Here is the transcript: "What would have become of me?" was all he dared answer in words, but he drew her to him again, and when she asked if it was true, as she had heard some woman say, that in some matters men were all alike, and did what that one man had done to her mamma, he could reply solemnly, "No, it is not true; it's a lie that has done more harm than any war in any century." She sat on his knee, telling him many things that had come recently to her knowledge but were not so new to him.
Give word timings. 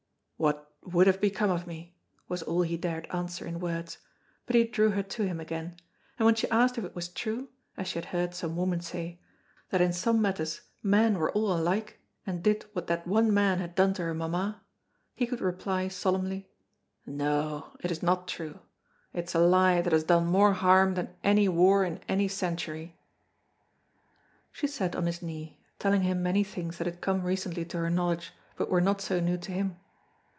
"What 0.41 0.73
would 0.81 1.05
have 1.05 1.21
become 1.21 1.51
of 1.51 1.67
me?" 1.67 1.95
was 2.27 2.41
all 2.41 2.63
he 2.63 2.75
dared 2.75 3.05
answer 3.13 3.45
in 3.45 3.59
words, 3.59 3.99
but 4.47 4.55
he 4.55 4.63
drew 4.63 4.89
her 4.89 5.03
to 5.03 5.21
him 5.27 5.39
again, 5.39 5.75
and 6.17 6.25
when 6.25 6.33
she 6.33 6.49
asked 6.49 6.79
if 6.79 6.83
it 6.83 6.95
was 6.95 7.09
true, 7.09 7.49
as 7.77 7.87
she 7.87 7.99
had 7.99 8.05
heard 8.05 8.33
some 8.33 8.55
woman 8.55 8.81
say, 8.81 9.21
that 9.69 9.81
in 9.81 9.93
some 9.93 10.19
matters 10.19 10.61
men 10.81 11.19
were 11.19 11.31
all 11.33 11.53
alike, 11.53 11.99
and 12.25 12.41
did 12.41 12.65
what 12.73 12.87
that 12.87 13.05
one 13.05 13.31
man 13.31 13.59
had 13.59 13.75
done 13.75 13.93
to 13.93 14.01
her 14.01 14.15
mamma, 14.15 14.63
he 15.13 15.27
could 15.27 15.41
reply 15.41 15.87
solemnly, 15.87 16.49
"No, 17.05 17.77
it 17.81 17.91
is 17.91 18.01
not 18.01 18.27
true; 18.27 18.61
it's 19.13 19.35
a 19.35 19.39
lie 19.39 19.79
that 19.83 19.93
has 19.93 20.05
done 20.05 20.25
more 20.25 20.53
harm 20.53 20.95
than 20.95 21.13
any 21.23 21.47
war 21.47 21.83
in 21.85 21.99
any 22.09 22.27
century." 22.27 22.97
She 24.51 24.65
sat 24.65 24.95
on 24.95 25.05
his 25.05 25.21
knee, 25.21 25.61
telling 25.77 26.01
him 26.01 26.23
many 26.23 26.43
things 26.43 26.79
that 26.79 26.87
had 26.87 26.99
come 26.99 27.21
recently 27.21 27.63
to 27.65 27.77
her 27.77 27.91
knowledge 27.91 28.31
but 28.57 28.71
were 28.71 28.81
not 28.81 29.01
so 29.01 29.19
new 29.19 29.37
to 29.37 29.51
him. 29.51 29.75